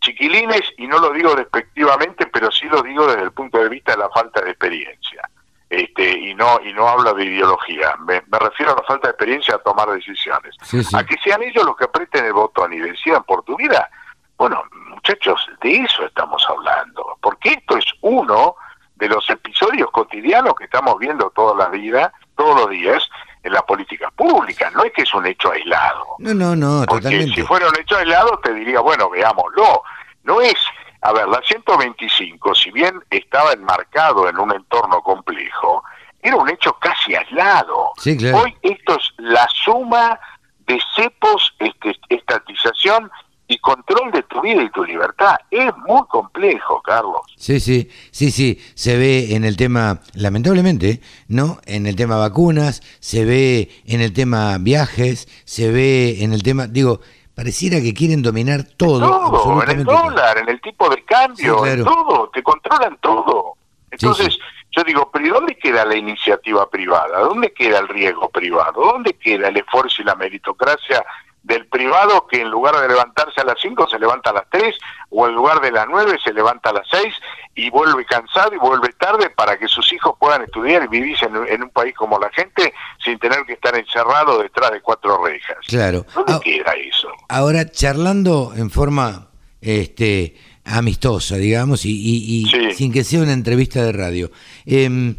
chiquilines, 0.00 0.62
y 0.78 0.86
no 0.86 0.98
lo 0.98 1.12
digo 1.12 1.34
despectivamente, 1.34 2.26
pero 2.26 2.50
sí 2.50 2.66
lo 2.66 2.82
digo 2.82 3.06
desde 3.06 3.22
el 3.22 3.32
punto 3.32 3.58
de 3.58 3.68
vista 3.68 3.92
de 3.92 3.98
la 3.98 4.08
falta 4.08 4.40
de 4.40 4.50
experiencia. 4.50 5.28
Este, 5.68 6.18
y 6.18 6.34
no 6.34 6.58
y 6.64 6.72
no 6.72 6.88
hablo 6.88 7.14
de 7.14 7.24
ideología, 7.24 7.94
me, 7.98 8.20
refiero 8.30 8.72
a 8.72 8.76
la 8.76 8.82
falta 8.82 9.06
de 9.06 9.12
experiencia 9.12 9.54
a 9.54 9.58
tomar 9.58 9.88
decisiones. 9.90 10.56
A 10.94 11.04
que 11.04 11.16
sean 11.22 11.42
ellos 11.42 11.64
los 11.64 11.76
que 11.76 11.84
aprieten 11.84 12.24
el 12.24 12.32
botón 12.32 12.72
y 12.72 12.78
decidan 12.78 13.22
por 13.22 13.44
tu 13.44 13.56
vida. 13.56 13.88
Bueno, 14.36 14.64
muchachos, 15.10 15.46
de 15.62 15.76
eso 15.76 16.04
estamos 16.04 16.44
hablando, 16.48 17.18
porque 17.20 17.50
esto 17.50 17.76
es 17.76 17.84
uno 18.00 18.54
de 18.96 19.08
los 19.08 19.28
episodios 19.30 19.90
cotidianos 19.90 20.54
que 20.54 20.64
estamos 20.64 20.98
viendo 20.98 21.30
toda 21.30 21.56
la 21.56 21.68
vida, 21.70 22.12
todos 22.36 22.60
los 22.60 22.70
días, 22.70 23.08
en 23.42 23.52
la 23.52 23.62
política 23.62 24.10
pública, 24.10 24.70
no 24.70 24.84
es 24.84 24.92
que 24.92 25.02
es 25.02 25.14
un 25.14 25.26
hecho 25.26 25.50
aislado. 25.50 26.04
No, 26.18 26.34
no, 26.34 26.54
no, 26.54 26.84
Porque 26.86 27.26
si 27.34 27.42
fuera 27.42 27.68
un 27.68 27.78
hecho 27.80 27.96
aislado 27.96 28.38
te 28.42 28.52
diría, 28.52 28.80
bueno, 28.80 29.08
veámoslo. 29.08 29.82
No 30.24 30.42
es, 30.42 30.56
a 31.00 31.12
ver, 31.12 31.26
la 31.26 31.40
125, 31.40 32.54
si 32.54 32.70
bien 32.70 33.02
estaba 33.08 33.52
enmarcado 33.52 34.28
en 34.28 34.38
un 34.38 34.52
entorno 34.52 35.00
complejo, 35.00 35.82
era 36.20 36.36
un 36.36 36.50
hecho 36.50 36.74
casi 36.74 37.14
aislado. 37.14 37.92
Hoy 38.34 38.54
esto 38.60 38.96
es 38.96 39.10
la 39.16 39.48
suma 39.48 40.20
de 40.66 40.78
cepos, 40.94 41.54
este, 41.58 41.98
estatización 42.10 43.10
y 43.50 43.58
control 43.58 44.12
de 44.12 44.22
tu 44.22 44.40
vida 44.40 44.62
y 44.62 44.70
tu 44.70 44.84
libertad. 44.84 45.34
Es 45.50 45.76
muy 45.88 46.02
complejo, 46.08 46.80
Carlos. 46.82 47.22
Sí, 47.36 47.58
sí, 47.58 47.90
sí, 48.12 48.30
sí. 48.30 48.60
Se 48.74 48.96
ve 48.96 49.34
en 49.34 49.44
el 49.44 49.56
tema, 49.56 49.98
lamentablemente, 50.14 51.00
¿no? 51.26 51.58
En 51.66 51.86
el 51.88 51.96
tema 51.96 52.16
vacunas, 52.16 52.80
se 53.00 53.24
ve 53.24 53.68
en 53.86 54.02
el 54.02 54.12
tema 54.12 54.56
viajes, 54.60 55.26
se 55.44 55.72
ve 55.72 56.22
en 56.22 56.32
el 56.32 56.44
tema, 56.44 56.68
digo, 56.68 57.00
pareciera 57.34 57.80
que 57.80 57.92
quieren 57.92 58.22
dominar 58.22 58.62
todo. 58.76 59.00
Todo, 59.00 59.64
en 59.64 59.80
el 59.80 59.84
dólar, 59.84 60.38
en 60.38 60.48
el 60.48 60.60
tipo 60.60 60.88
de 60.88 61.04
cambio, 61.04 61.66
en 61.66 61.82
todo, 61.82 62.30
te 62.32 62.44
controlan 62.44 62.98
todo. 63.00 63.54
Entonces, 63.90 64.38
yo 64.70 64.84
digo, 64.84 65.10
pero 65.12 65.26
¿y 65.26 65.30
dónde 65.30 65.56
queda 65.56 65.84
la 65.84 65.96
iniciativa 65.96 66.70
privada? 66.70 67.18
¿Dónde 67.18 67.52
queda 67.52 67.80
el 67.80 67.88
riesgo 67.88 68.28
privado? 68.28 68.80
¿Dónde 68.80 69.14
queda 69.14 69.48
el 69.48 69.56
esfuerzo 69.56 70.02
y 70.02 70.04
la 70.04 70.14
meritocracia 70.14 71.04
del 71.42 71.66
privado 71.66 72.26
que 72.26 72.40
en 72.40 72.50
lugar 72.50 72.76
de 72.76 72.88
levantarse 72.88 73.40
a 73.40 73.44
las 73.44 73.56
5 73.60 73.88
se 73.88 73.98
levanta 73.98 74.30
a 74.30 74.34
las 74.34 74.50
3 74.50 74.76
o 75.10 75.26
en 75.26 75.34
lugar 75.34 75.60
de 75.60 75.72
las 75.72 75.86
9 75.88 76.18
se 76.22 76.32
levanta 76.32 76.70
a 76.70 76.74
las 76.74 76.86
6 76.90 77.14
y 77.54 77.70
vuelve 77.70 78.04
cansado 78.04 78.54
y 78.54 78.58
vuelve 78.58 78.92
tarde 78.98 79.30
para 79.30 79.58
que 79.58 79.66
sus 79.66 79.90
hijos 79.92 80.14
puedan 80.18 80.42
estudiar 80.42 80.84
y 80.84 80.88
vivir 80.88 81.16
en, 81.22 81.62
un 81.62 81.70
país 81.70 81.94
como 81.94 82.18
la 82.18 82.30
gente 82.30 82.72
sin 83.02 83.18
tener 83.18 83.44
que 83.46 83.54
estar 83.54 83.74
encerrado 83.76 84.40
detrás 84.42 84.70
de 84.70 84.80
cuatro 84.80 85.24
rejas. 85.24 85.58
Claro. 85.66 86.04
¿Dónde 86.14 86.34
ah, 86.34 86.40
queda 86.42 86.72
eso? 86.72 87.08
Ahora, 87.28 87.70
charlando 87.70 88.52
en 88.54 88.70
forma 88.70 89.28
este 89.60 90.36
amistosa, 90.64 91.36
digamos, 91.36 91.84
y, 91.84 92.46
sin 92.74 92.92
que 92.92 93.02
sea 93.02 93.22
una 93.22 93.32
entrevista 93.32 93.82
de 93.82 93.92
radio. 93.92 94.30
Eh, 94.66 95.14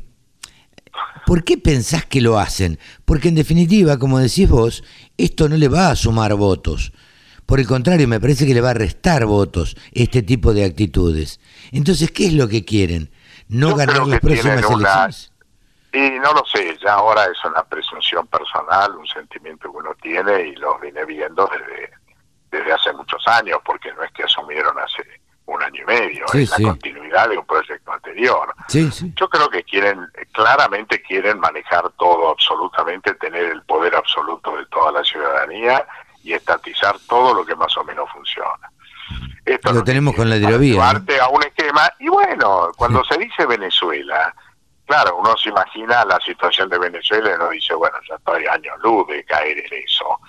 ¿Por 1.32 1.46
qué 1.46 1.58
pensás 1.58 2.06
que 2.06 2.20
lo 2.20 2.38
hacen? 2.38 2.78
Porque 3.06 3.30
en 3.30 3.36
definitiva, 3.36 3.98
como 3.98 4.20
decís 4.20 4.50
vos, 4.50 4.84
esto 5.18 5.48
no 5.48 5.56
le 5.56 5.70
va 5.70 5.90
a 5.90 5.96
sumar 5.96 6.34
votos. 6.34 6.92
Por 7.46 7.62
el 7.62 7.68
contrario, 7.68 8.06
me 8.06 8.20
parece 8.20 8.46
que 8.46 8.54
le 8.54 8.60
va 8.60 8.72
a 8.72 8.74
restar 8.74 9.26
votos 9.26 9.78
este 9.94 10.24
tipo 10.24 10.54
de 10.54 10.66
actitudes. 10.66 11.40
Entonces, 11.72 12.12
¿qué 12.12 12.26
es 12.26 12.34
lo 12.34 12.50
que 12.50 12.66
quieren? 12.66 13.14
¿No 13.48 13.78
ganar 13.78 14.08
las 14.08 14.20
próximas 14.20 14.58
elecciones? 14.58 15.32
Y 15.94 16.20
no 16.20 16.34
lo 16.34 16.44
sé, 16.46 16.78
ya 16.84 16.96
ahora 16.96 17.24
es 17.24 17.46
una 17.46 17.64
presunción 17.64 18.28
personal, 18.28 18.94
un 18.98 19.08
sentimiento 19.08 19.72
que 19.72 19.78
uno 19.78 19.96
tiene 20.02 20.48
y 20.48 20.56
lo 20.58 20.78
viene 20.80 21.06
viendo 21.06 21.50
desde, 21.50 21.92
desde 22.52 22.74
hace 22.74 22.92
muchos 22.92 23.26
años, 23.28 23.58
porque 23.64 23.94
no 23.94 24.04
es 24.04 24.12
que 24.12 24.24
asumieron 24.24 24.78
hace 24.78 25.21
un 25.54 25.64
año 25.64 25.82
y 25.82 25.86
medio, 25.86 26.26
es 26.34 26.50
la 26.60 26.70
continuidad 26.70 27.30
de 27.30 27.38
un 27.38 27.46
proyecto 27.46 27.92
anterior. 27.92 28.54
Yo 28.70 29.30
creo 29.30 29.50
que 29.50 29.64
quieren, 29.64 30.08
claramente 30.32 31.02
quieren 31.02 31.40
manejar 31.40 31.90
todo 31.98 32.32
absolutamente, 32.32 33.14
tener 33.16 33.46
el 33.46 33.62
poder 33.64 33.96
absoluto 33.96 34.56
de 34.58 34.66
toda 34.68 34.92
la 34.92 35.04
ciudadanía 35.04 35.86
y 36.24 36.34
estatizar 36.34 36.96
todo 37.08 37.34
lo 37.34 37.46
que 37.46 37.56
más 37.56 37.76
o 37.78 37.84
menos 37.84 38.10
funciona. 38.12 38.72
Esto 39.46 39.74
lo 39.74 39.84
tenemos 39.84 40.16
con 40.16 40.30
la 40.30 40.38
hidrovía. 40.38 40.90
a 40.90 41.30
un 41.30 41.44
esquema, 41.44 41.92
y 42.00 42.08
bueno, 42.08 42.70
cuando 42.78 43.04
se 43.04 43.18
dice 43.18 43.46
Venezuela, 43.46 44.34
claro, 44.86 45.18
uno 45.18 45.36
se 45.38 45.50
imagina 45.50 46.06
la 46.06 46.20
situación 46.20 46.70
de 46.70 46.78
Venezuela 46.78 47.32
y 47.32 47.34
uno 47.34 47.50
dice, 47.50 47.74
bueno, 47.74 47.98
ya 48.08 48.16
estoy 48.16 48.46
años 48.46 48.76
luz 48.84 49.08
de 49.08 49.24
caer 49.26 49.58
en 49.58 49.84
eso. 49.84 50.20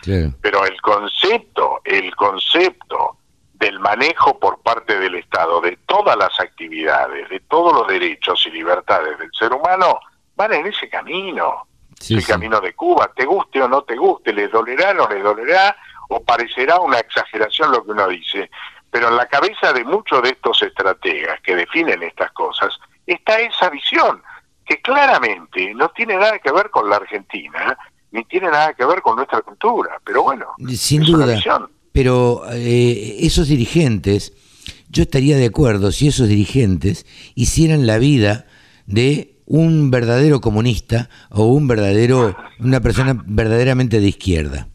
Pero 0.40 0.64
el 0.64 0.80
concepto, 0.80 1.80
el 1.84 2.14
concepto 2.16 3.18
del 3.62 3.78
manejo 3.78 4.40
por 4.40 4.60
parte 4.60 4.98
del 4.98 5.14
Estado 5.14 5.60
de 5.60 5.78
todas 5.86 6.16
las 6.16 6.40
actividades, 6.40 7.28
de 7.28 7.38
todos 7.48 7.72
los 7.72 7.86
derechos 7.86 8.44
y 8.48 8.50
libertades 8.50 9.16
del 9.20 9.30
ser 9.38 9.52
humano, 9.52 10.00
van 10.34 10.52
en 10.52 10.66
ese 10.66 10.88
camino. 10.88 11.68
el 12.10 12.26
camino 12.26 12.60
de 12.60 12.74
Cuba, 12.74 13.12
te 13.14 13.24
guste 13.24 13.62
o 13.62 13.68
no 13.68 13.82
te 13.82 13.94
guste, 13.94 14.32
les 14.32 14.50
dolerá 14.50 14.90
o 14.90 14.94
no 14.94 15.08
les 15.08 15.22
dolerá, 15.22 15.76
o 16.08 16.20
parecerá 16.24 16.80
una 16.80 16.98
exageración 16.98 17.70
lo 17.70 17.84
que 17.84 17.92
uno 17.92 18.08
dice, 18.08 18.50
pero 18.90 19.08
en 19.08 19.16
la 19.16 19.26
cabeza 19.26 19.72
de 19.72 19.84
muchos 19.84 20.20
de 20.22 20.30
estos 20.30 20.60
estrategas 20.60 21.40
que 21.40 21.54
definen 21.54 22.02
estas 22.02 22.32
cosas 22.32 22.76
está 23.06 23.38
esa 23.38 23.70
visión, 23.70 24.20
que 24.66 24.82
claramente 24.82 25.72
no 25.74 25.88
tiene 25.90 26.16
nada 26.16 26.40
que 26.40 26.50
ver 26.50 26.68
con 26.70 26.90
la 26.90 26.96
Argentina, 26.96 27.78
ni 28.10 28.24
tiene 28.24 28.50
nada 28.50 28.74
que 28.74 28.84
ver 28.84 29.00
con 29.02 29.14
nuestra 29.14 29.40
cultura, 29.40 30.00
pero 30.02 30.24
bueno, 30.24 30.46
sin 30.68 31.04
duda 31.04 31.26
pero 31.92 32.42
eh, 32.50 33.18
esos 33.20 33.48
dirigentes, 33.48 34.32
yo 34.88 35.02
estaría 35.02 35.36
de 35.36 35.46
acuerdo 35.46 35.92
si 35.92 36.08
esos 36.08 36.28
dirigentes 36.28 37.06
hicieran 37.34 37.86
la 37.86 37.98
vida 37.98 38.46
de 38.86 39.36
un 39.46 39.90
verdadero 39.90 40.40
comunista 40.40 41.08
o 41.30 41.44
un 41.44 41.68
verdadero, 41.68 42.36
una 42.58 42.80
persona 42.80 43.14
verdaderamente 43.26 44.00
de 44.00 44.08
izquierda. 44.08 44.68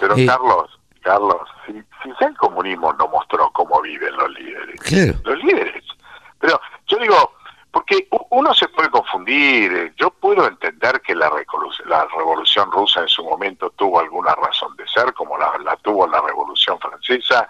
Pero 0.00 0.16
eh, 0.16 0.26
Carlos, 0.26 0.70
Carlos, 1.02 1.36
si, 1.66 1.72
si 1.72 2.24
el 2.24 2.36
comunismo 2.36 2.92
no 2.94 3.08
mostró 3.08 3.50
cómo 3.52 3.80
viven 3.82 4.14
los 4.16 4.30
líderes, 4.30 5.24
los 5.24 5.44
líderes. 5.44 5.84
Pero 6.40 6.60
yo 6.86 6.98
digo, 6.98 7.32
porque 7.70 8.08
uno 8.30 8.54
se 8.54 8.68
puede 8.68 8.88
confundir, 8.90 9.92
yo 9.96 10.10
puedo 10.10 10.46
entender 10.46 11.00
que 11.02 11.14
la, 11.14 11.30
la 11.86 12.06
revolución 12.06 12.70
rusa 12.72 13.02
en 13.02 13.08
su 13.08 13.22
momento 13.24 13.70
tuvo 13.70 14.00
alguna 14.00 14.34
razón 14.34 14.74
de 14.76 14.86
ser, 14.88 15.12
como 15.12 15.36
la, 15.36 15.52
tuvo 15.82 16.06
la 16.06 16.20
revolución 16.20 16.78
francesa, 16.80 17.46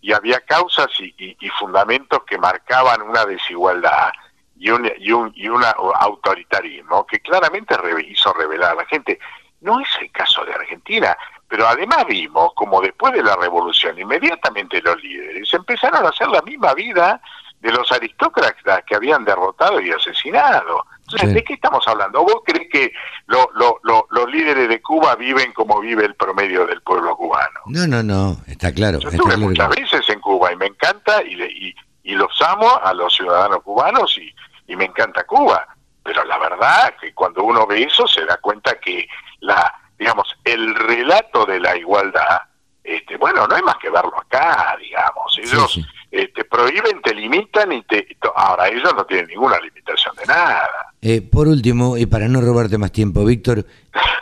y 0.00 0.12
había 0.12 0.40
causas 0.40 0.88
y, 0.98 1.36
fundamentos 1.58 2.22
que 2.24 2.36
marcaban 2.36 3.02
una 3.02 3.24
desigualdad 3.24 4.12
y 4.58 4.70
un, 4.70 4.90
y 4.98 5.12
un, 5.12 5.32
y 5.34 5.48
un 5.48 5.62
autoritarismo 5.94 7.06
que 7.06 7.20
claramente 7.20 7.74
hizo 8.08 8.32
revelar 8.34 8.72
a 8.72 8.82
la 8.82 8.86
gente. 8.86 9.18
No 9.60 9.80
es 9.80 9.88
el 10.00 10.10
caso 10.10 10.44
de 10.44 10.52
Argentina, 10.52 11.16
pero 11.48 11.66
además 11.68 12.04
vimos 12.06 12.52
como 12.54 12.80
después 12.80 13.12
de 13.12 13.22
la 13.22 13.36
revolución, 13.36 13.98
inmediatamente 13.98 14.82
los 14.82 15.00
líderes 15.02 15.52
empezaron 15.54 16.04
a 16.04 16.08
hacer 16.08 16.28
la 16.28 16.42
misma 16.42 16.74
vida 16.74 17.20
de 17.62 17.70
los 17.70 17.90
aristócratas 17.92 18.82
que 18.84 18.96
habían 18.96 19.24
derrotado 19.24 19.80
y 19.80 19.90
asesinado. 19.92 20.84
Entonces, 21.02 21.34
¿de 21.34 21.44
qué 21.44 21.54
estamos 21.54 21.86
hablando? 21.86 22.22
¿Vos 22.22 22.42
crees 22.44 22.68
que 22.68 22.92
los 23.26 24.30
líderes 24.30 24.68
de 24.68 24.82
Cuba 24.82 25.14
viven 25.14 25.52
como 25.52 25.80
vive 25.80 26.04
el 26.04 26.16
promedio 26.16 26.66
del 26.66 26.82
pueblo 26.82 27.16
cubano? 27.16 27.60
No, 27.66 27.86
no, 27.86 28.02
no, 28.02 28.36
está 28.48 28.72
claro. 28.72 28.98
Yo 28.98 29.10
estuve 29.10 29.36
muchas 29.36 29.68
veces 29.68 30.08
en 30.08 30.20
Cuba 30.20 30.52
y 30.52 30.56
me 30.56 30.66
encanta 30.66 31.22
y, 31.22 31.40
y, 31.40 31.74
y 32.02 32.14
los 32.14 32.40
amo 32.42 32.80
a 32.82 32.92
los 32.94 33.14
ciudadanos 33.14 33.62
cubanos 33.62 34.18
y, 34.18 34.34
y 34.66 34.74
me 34.74 34.86
encanta 34.86 35.24
Cuba. 35.24 35.64
Pero 36.02 36.24
la 36.24 36.38
verdad 36.38 36.94
que 37.00 37.14
cuando 37.14 37.44
uno 37.44 37.64
ve 37.64 37.84
eso 37.84 38.08
se 38.08 38.24
da 38.24 38.38
cuenta 38.38 38.74
que 38.80 39.06
la, 39.40 39.72
digamos, 39.96 40.34
el 40.42 40.74
relato 40.74 41.46
de 41.46 41.60
la 41.60 41.76
igualdad, 41.76 42.42
este, 42.82 43.16
bueno, 43.18 43.46
no 43.46 43.54
hay 43.54 43.62
más 43.62 43.76
que 43.76 43.88
verlo 43.88 44.18
acá, 44.18 44.76
digamos. 44.80 45.38
Ellos 45.38 45.78
eh, 46.14 46.28
te 46.28 46.44
prohíben, 46.44 47.00
te 47.00 47.14
limitan 47.14 47.72
y 47.72 47.82
te... 47.84 48.06
Ahora, 48.36 48.68
ellos 48.68 48.92
no 48.94 49.04
tienen 49.06 49.28
ninguna 49.28 49.58
limitación 49.58 50.14
de 50.16 50.26
nada. 50.26 50.68
Eh, 51.00 51.22
por 51.22 51.48
último, 51.48 51.96
y 51.96 52.04
para 52.04 52.28
no 52.28 52.42
robarte 52.42 52.76
más 52.76 52.92
tiempo, 52.92 53.24
Víctor, 53.24 53.64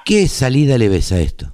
¿qué 0.04 0.28
salida 0.28 0.78
le 0.78 0.88
ves 0.88 1.10
a 1.10 1.18
esto? 1.18 1.46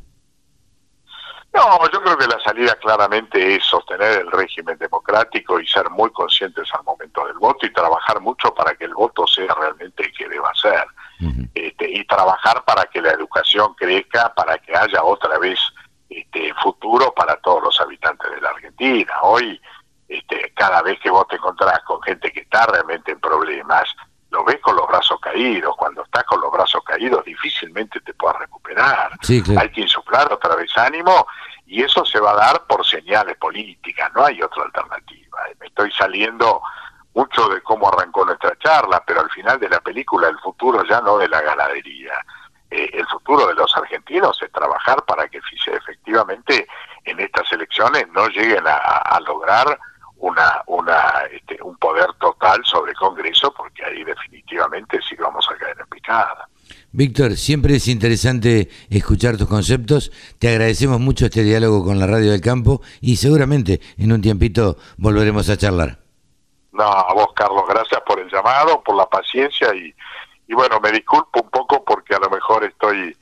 No, 1.55 1.91
yo 1.91 2.03
creo 2.03 2.19
que 2.19 2.27
la 2.27 2.39
salida 2.41 2.75
claramente 2.75 3.55
es 3.55 3.65
sostener 3.65 4.21
el 4.21 4.31
régimen 4.31 4.77
democrático 4.77 5.59
y 5.59 5.67
ser 5.67 5.89
muy 5.89 6.11
conscientes 6.11 6.69
al 6.75 6.85
momento 6.85 7.27
del 7.27 7.39
voto 7.39 7.65
y 7.65 7.73
trabajar 7.73 8.21
mucho 8.21 8.53
para 8.55 8.75
que 8.75 8.85
el 8.85 8.93
voto 8.93 9.27
sea 9.27 9.55
realmente 9.59 10.03
el 10.05 10.13
que 10.13 10.29
deba 10.29 10.53
ser. 10.55 10.85
este, 11.55 11.91
y 11.91 12.05
trabajar 12.05 12.63
para 12.67 12.85
que 12.85 13.01
la 13.01 13.13
educación 13.13 13.73
crezca, 13.73 14.35
para 14.35 14.59
que 14.59 14.77
haya 14.77 15.03
otra 15.03 15.39
vez 15.39 15.59
este, 16.11 16.53
futuro 16.63 17.15
para 17.17 17.37
todos 17.37 17.63
los 17.63 17.81
habitantes 17.81 18.31
de 18.31 18.41
la 18.43 18.51
Argentina. 18.51 19.15
Hoy 19.23 19.59
cada 20.57 20.83
vez 20.83 20.99
que 20.99 21.11
vos 21.11 21.29
te 21.29 21.37
encontrás 21.37 21.81
con 21.83 22.03
gente 22.03 22.33
que 22.33 22.41
está 22.41 22.67
realmente 22.67 23.13
en 23.13 23.21
problemas, 23.21 23.85
lo 24.31 24.43
ves 24.43 24.59
con 24.61 24.75
los 24.75 24.89
brazos 24.89 25.21
caídos. 25.21 25.77
Cuando 25.77 26.03
estás 26.03 26.25
con 26.25 26.41
los 26.41 26.51
brazos 26.51 26.83
caídos, 26.83 27.25
difícilmente 27.25 28.01
te 28.01 28.15
puedas 28.15 28.39
recuperar. 28.39 29.13
Hay 29.59 29.71
que 29.71 29.83
insuflar 29.83 30.33
otra 30.33 30.57
vez 30.57 30.71
ánimo 30.77 31.27
y 31.67 31.83
eso 31.83 32.05
se 32.07 32.19
va 32.19 32.33
a 32.33 32.37
dar 32.37 32.65
por 32.67 32.85
señales 32.87 33.37
políticas, 33.37 34.11
no 34.15 34.25
hay 34.25 34.41
otra 34.41 34.65
alternativa. 34.65 35.39
Me 35.61 35.67
estoy 35.67 35.93
saliendo 35.93 36.63
mucho 37.13 37.49
de 37.49 37.61
cómo 37.61 37.89
arrancó 37.89 38.25
nuestra 38.25 38.57
charla, 38.59 39.03
pero 39.07 39.21
al 39.21 39.31
final 39.31 39.61
de 39.61 39.69
la 39.69 39.81
película 39.81 40.29
el 40.29 40.39
futuro 40.39 40.85
ya 40.85 41.03
no 41.03 41.19
de 41.19 41.29
la 41.29 41.43
ganadería. 41.43 42.15
Eh, 42.71 42.91
el 42.95 43.07
futuro 43.09 43.47
de 43.47 43.55
los 43.55 43.77
argentinos 43.77 44.41
es 44.43 44.51
trabajar 44.53 45.05
para 45.05 45.29
que 45.29 45.39
efectivamente 45.39 46.67
en 47.05 47.21
estas 47.21 47.51
elecciones 47.53 48.09
no 48.09 48.27
lleguen 48.29 48.65
a 48.67 49.21
lograr 49.21 49.79
una, 50.27 50.63
una, 50.67 51.23
este, 51.33 51.59
un 51.63 51.77
poder 51.77 52.07
total 52.21 52.61
sobre 52.65 52.91
el 52.91 52.97
Congreso, 52.97 53.53
porque 53.57 53.85
ahí 53.85 54.03
definitivamente 54.05 54.99
sí 55.09 55.15
vamos 55.17 55.47
a 55.51 55.57
caer 55.57 55.77
en 55.79 55.87
picada. 55.87 56.49
Víctor, 56.91 57.37
siempre 57.37 57.77
es 57.77 57.87
interesante 57.89 58.69
escuchar 58.91 59.37
tus 59.37 59.49
conceptos. 59.49 60.11
Te 60.39 60.49
agradecemos 60.49 60.99
mucho 60.99 61.27
este 61.27 61.43
diálogo 61.43 61.85
con 61.85 61.99
la 61.99 62.07
Radio 62.07 62.33
del 62.33 62.41
Campo 62.41 62.81
y 63.01 63.17
seguramente 63.17 63.81
en 63.99 64.13
un 64.13 64.21
tiempito 64.21 64.77
volveremos 64.97 65.49
a 65.49 65.57
charlar. 65.57 65.99
No, 66.73 66.85
a 66.85 67.13
vos, 67.15 67.29
Carlos, 67.35 67.65
gracias 67.69 68.01
por 68.07 68.19
el 68.21 68.31
llamado, 68.31 68.83
por 68.83 68.97
la 68.97 69.09
paciencia 69.09 69.75
y, 69.75 69.95
y 70.49 70.55
bueno, 70.55 70.81
me 70.81 70.91
disculpo 70.91 71.43
un 71.43 71.51
poco 71.51 71.85
porque 71.85 72.15
a 72.15 72.19
lo 72.19 72.31
mejor 72.31 72.65
estoy 72.65 73.17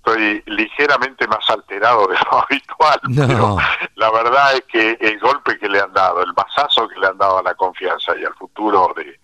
estoy 0.00 0.42
ligeramente 0.46 1.26
más 1.28 1.48
alterado 1.50 2.06
de 2.06 2.14
lo 2.14 2.38
habitual, 2.42 3.00
pero 3.14 3.56
la 3.96 4.10
verdad 4.10 4.54
es 4.54 4.62
que 4.62 4.96
el 5.00 5.18
golpe 5.20 5.39
le 5.80 5.86
han 5.86 5.92
dado, 5.92 6.22
el 6.22 6.32
masazo 6.34 6.88
que 6.88 6.98
le 6.98 7.06
han 7.06 7.18
dado 7.18 7.38
a 7.38 7.42
la 7.42 7.54
confianza 7.54 8.12
y 8.18 8.24
al 8.24 8.34
futuro 8.34 8.92
de, 8.96 9.18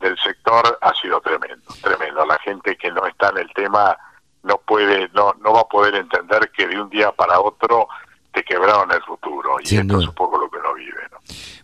del 0.00 0.16
sector 0.18 0.78
ha 0.80 0.94
sido 0.94 1.20
tremendo, 1.20 1.74
tremendo. 1.82 2.24
La 2.24 2.38
gente 2.38 2.76
que 2.76 2.90
no 2.90 3.06
está 3.06 3.30
en 3.30 3.38
el 3.38 3.52
tema 3.52 3.96
no 4.42 4.58
puede, 4.58 5.08
no, 5.12 5.34
no 5.40 5.52
va 5.52 5.60
a 5.60 5.68
poder 5.68 5.96
entender 5.96 6.50
que 6.56 6.66
de 6.68 6.80
un 6.80 6.88
día 6.90 7.10
para 7.12 7.40
otro 7.40 7.88
te 8.32 8.44
quebraron 8.44 8.92
el 8.92 9.02
futuro 9.02 9.56
y 9.60 9.76
esto 9.76 10.00
es 10.00 10.08
un 10.08 10.14
poco 10.14 10.38
lo 10.38 10.50
que 10.50 10.58
uno 10.58 10.74
vive. 10.74 10.92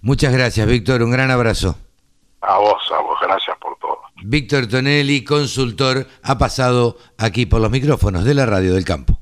Muchas 0.01 0.33
gracias, 0.33 0.67
Víctor, 0.67 1.03
un 1.03 1.11
gran 1.11 1.31
abrazo. 1.31 1.77
A 2.41 2.59
vos, 2.59 2.83
a 2.93 2.99
vos, 3.01 3.19
gracias 3.23 3.57
por 3.59 3.79
todo. 3.79 4.01
Víctor 4.25 4.67
Tonelli, 4.67 5.23
consultor, 5.23 6.07
ha 6.25 6.39
pasado 6.39 6.97
aquí 7.19 7.47
por 7.47 7.61
los 7.61 7.71
micrófonos 7.71 8.25
de 8.25 8.35
la 8.35 8.47
Radio 8.47 8.75
del 8.75 8.85
Campo. 8.85 9.22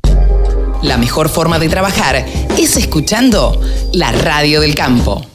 La 0.82 0.96
mejor 0.96 1.28
forma 1.28 1.58
de 1.58 1.68
trabajar 1.68 2.24
es 2.58 2.76
escuchando 2.76 3.60
la 3.92 4.12
Radio 4.12 4.60
del 4.60 4.74
Campo. 4.74 5.30